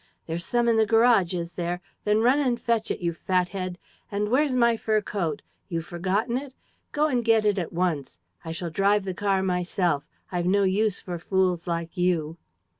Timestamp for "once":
7.71-8.17